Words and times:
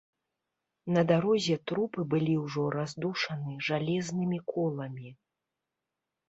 На 0.95 1.01
дарозе 1.11 1.57
трупы 1.71 2.05
былі 2.13 2.33
ўжо 2.45 2.63
раздушаны 2.77 3.53
жалезнымі 3.69 4.41
коламі. 4.51 5.09